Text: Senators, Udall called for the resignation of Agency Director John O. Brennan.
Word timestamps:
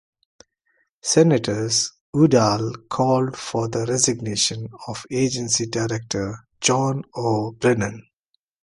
Senators, 1.03 1.91
Udall 2.17 2.73
called 2.89 3.37
for 3.37 3.67
the 3.67 3.85
resignation 3.85 4.67
of 4.87 5.05
Agency 5.11 5.67
Director 5.67 6.39
John 6.59 7.03
O. 7.15 7.51
Brennan. 7.51 8.07